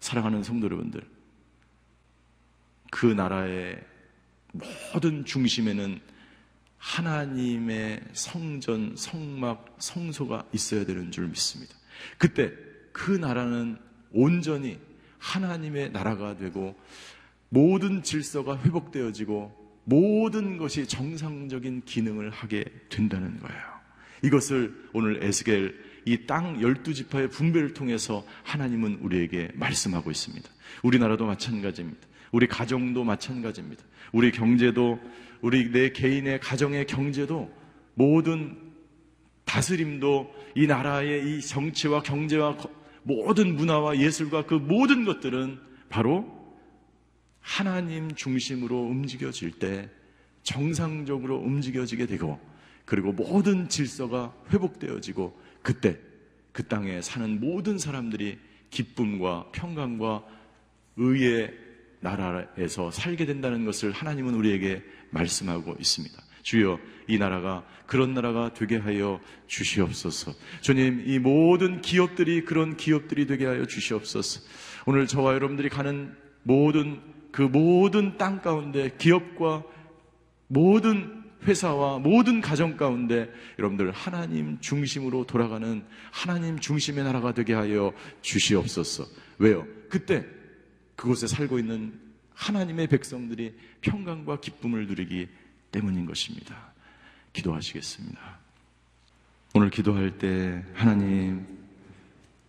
[0.00, 1.02] 사랑하는 성도 여러분들.
[2.90, 3.82] 그 나라의
[4.92, 6.00] 모든 중심에는
[6.78, 11.74] 하나님의 성전, 성막, 성소가 있어야 되는 줄 믿습니다.
[12.16, 12.52] 그때
[12.92, 13.78] 그 나라는
[14.16, 14.78] 온전히
[15.18, 16.74] 하나님의 나라가 되고
[17.48, 23.62] 모든 질서가 회복되어지고 모든 것이 정상적인 기능을 하게 된다는 거예요.
[24.22, 30.48] 이것을 오늘 에스겔 이 땅 열두 지파의 분배를 통해서 하나님은 우리에게 말씀하고 있습니다.
[30.82, 32.00] 우리나라도 마찬가지입니다.
[32.32, 33.82] 우리 가정도 마찬가지입니다.
[34.12, 35.00] 우리 경제도
[35.40, 37.52] 우리 내 개인의 가정의 경제도
[37.94, 38.56] 모든
[39.44, 42.56] 다스림도 이 나라의 이 정치와 경제와
[43.06, 46.26] 모든 문화와 예술과 그 모든 것들은 바로
[47.40, 49.88] 하나님 중심으로 움직여질 때
[50.42, 52.40] 정상적으로 움직여지게 되고
[52.84, 55.98] 그리고 모든 질서가 회복되어지고 그때
[56.50, 58.38] 그 땅에 사는 모든 사람들이
[58.70, 60.24] 기쁨과 평강과
[60.96, 61.54] 의의
[62.00, 66.25] 나라에서 살게 된다는 것을 하나님은 우리에게 말씀하고 있습니다.
[66.46, 66.78] 주여,
[67.08, 70.32] 이 나라가 그런 나라가 되게 하여 주시옵소서.
[70.60, 74.42] 주님, 이 모든 기업들이 그런 기업들이 되게 하여 주시옵소서.
[74.86, 77.00] 오늘 저와 여러분들이 가는 모든
[77.32, 79.64] 그 모든 땅 가운데 기업과
[80.46, 83.28] 모든 회사와 모든 가정 가운데
[83.58, 87.92] 여러분들 하나님 중심으로 돌아가는 하나님 중심의 나라가 되게 하여
[88.22, 89.04] 주시옵소서.
[89.38, 89.66] 왜요?
[89.88, 90.24] 그때
[90.94, 91.98] 그곳에 살고 있는
[92.34, 95.28] 하나님의 백성들이 평강과 기쁨을 누리기
[95.76, 96.56] 때문인 것입니다.
[97.34, 98.18] 기도하시겠습니다.
[99.52, 101.46] 오늘 기도할 때 하나님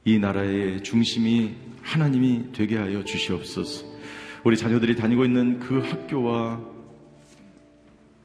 [0.05, 3.85] 이 나라의 중심이 하나님이 되게 하여 주시옵소서.
[4.45, 6.61] 우리 자녀들이 다니고 있는 그 학교와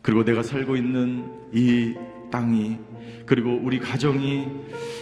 [0.03, 1.94] 그리고 내가 살고 있는 이
[2.30, 2.78] 땅이
[3.26, 4.46] 그리고 우리 가정이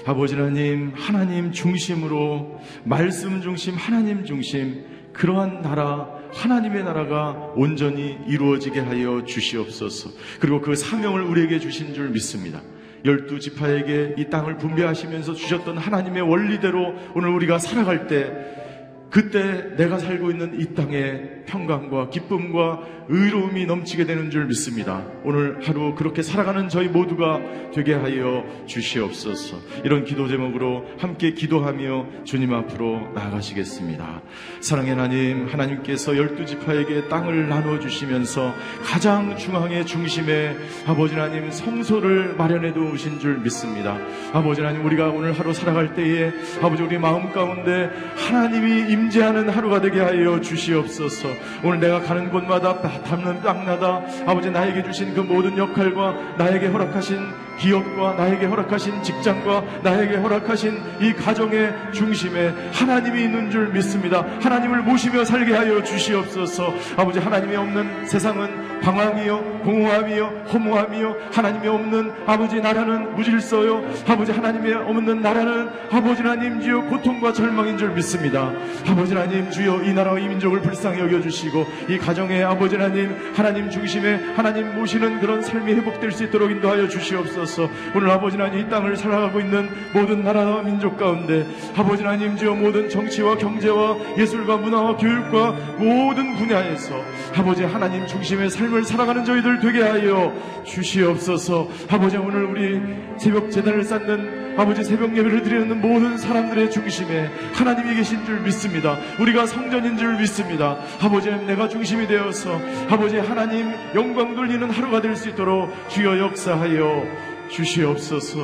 [0.07, 9.25] 아버지 하나님 하나님 중심으로 말씀 중심 하나님 중심 그러한 나라 하나님의 나라가 온전히 이루어지게 하여
[9.25, 10.11] 주시옵소서.
[10.41, 12.61] 그리고 그 사명을 우리에게 주신 줄 믿습니다.
[13.05, 18.70] 열두 지파에게 이 땅을 분배하시면서 주셨던 하나님의 원리대로 오늘 우리가 살아갈 때
[19.11, 25.05] 그때 내가 살고 있는 이 땅에 평강과 기쁨과 의로움이 넘치게 되는 줄 믿습니다.
[25.25, 27.41] 오늘 하루 그렇게 살아가는 저희 모두가
[27.75, 29.59] 되게 하여 주시옵소서.
[29.85, 34.23] 이런 기도 제목으로 함께 기도하며 주님 앞으로 나아가시겠습니다.
[34.61, 38.55] 사랑의 하나님, 하나님께서 열두 지파에게 땅을 나누어 주시면서
[38.85, 40.55] 가장 중앙의 중심에
[40.87, 43.99] 아버지 하나님 성소를 마련해 두신 줄 믿습니다.
[44.33, 46.31] 아버지 하나님, 우리가 오늘 하루 살아갈 때에
[46.63, 51.29] 아버지 우리 마음 가운데 하나님이 임재하는 하루가 되게 하여 주시옵소서.
[51.65, 57.19] 오늘 내가 가는 곳마다 닿는 땅마다 아버지 나에게 주신 그 모든 역할과 나에게 허락하신
[57.59, 64.25] 기업과 나에게 허락하신 직장과 나에게 허락하신 이 가정의 중심에 하나님이 있는 줄 믿습니다.
[64.41, 66.75] 하나님을 모시며 살게 하여 주시옵소서.
[66.97, 75.21] 아버지 하나님이 없는 세상은 방황이요 공허함이요 허무함이요 하나님이 없는 아버지 나라는 무질서요 아버지 하나님의 없는
[75.21, 78.53] 나라는 아버지 하나님 주여 고통과 절망인 줄 믿습니다.
[78.89, 83.71] 아버지 하나님 주여 이 나라와 이 민족을 불쌍히 여겨 주시고 이 가정의 아버지 하나님 하나님
[83.71, 87.69] 중심에 하나님 모시는 그런 삶이 회복될 수 있도록 인도하여 주시옵소서.
[87.95, 92.89] 오늘 아버지 하나님 이 땅을 살아가고 있는 모든 나라와 민족 가운데 아버지 하나님 주여 모든
[92.89, 97.03] 정치와 경제와 예술과 문화와 교육과 모든 분야에서
[97.37, 100.33] 아버지 하나님 중심의 삶을 살아가는 저희들 되게 하여
[100.65, 102.81] 주시옵소서 아버지 오늘 우리
[103.19, 108.97] 새벽 재단을 쌓는 아버지 새벽 예배를 드리는 모든 사람들의 중심에 하나님이 계신 줄 믿습니다.
[109.21, 110.77] 우리가 성전인 줄 믿습니다.
[111.01, 117.05] 아버지 내가 중심이 되어서 아버지 하나님 영광 돌리는 하루가 될 수 있도록 주여 역사하여
[117.51, 118.39] 주시옵소서.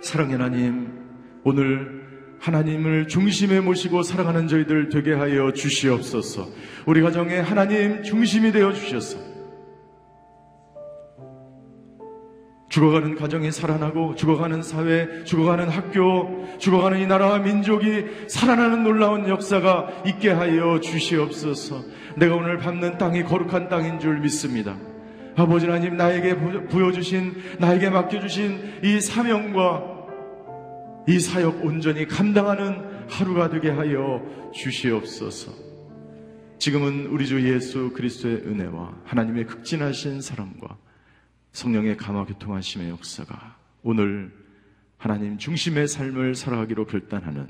[0.00, 0.88] 사랑의 하나님,
[1.44, 2.03] 오늘
[2.44, 6.46] 하나님을 중심에 모시고 살아가는 저희들 되게 하여 주시옵소서.
[6.84, 9.16] 우리 가정에 하나님 중심이 되어 주셔서
[12.68, 20.28] 죽어가는 가정이 살아나고 죽어가는 사회, 죽어가는 학교, 죽어가는 이 나라와 민족이 살아나는 놀라운 역사가 있게
[20.28, 21.82] 하여 주시옵소서.
[22.16, 24.76] 내가 오늘 밟는 땅이 거룩한 땅인 줄 믿습니다.
[25.34, 26.36] 아버지 하나님 나에게
[26.68, 29.93] 부여주신 나에게 맡겨주신 이 사명과
[31.06, 34.22] 이 사역 온전히 감당하는 하루가 되게 하여
[34.54, 35.52] 주시옵소서.
[36.58, 40.78] 지금은 우리 주 예수 그리스도의 은혜와 하나님의 극진하신 사랑과
[41.52, 44.32] 성령의 감화 교통하심의 역사가 오늘
[44.96, 47.48] 하나님 중심의 삶을 살아가기로 결단하는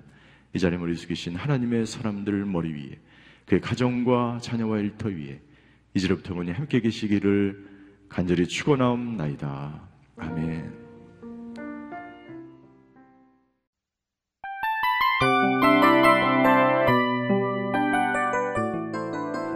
[0.52, 2.98] 이 자리에 머리 숙이신 하나님의 사람들 머리 위에
[3.46, 5.40] 그의 가정과 자녀와 일터 위에
[5.94, 7.68] 이제부터 보니 함께 계시기를
[8.08, 9.80] 간절히 축원하옵나이다.
[10.16, 10.83] 아멘.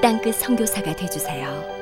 [0.00, 1.77] 땅끝 선교사가 되주세요.